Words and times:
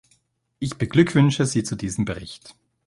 Ich 0.57 0.79
beglückwünsche 0.79 1.45
sie 1.45 1.61
zu 1.63 1.75
diesem 1.75 2.05
Bericht. 2.05 2.55